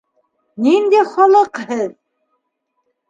Ниндәй 0.67 1.03
халыҡ 1.17 1.61
һеҙ! 1.73 1.95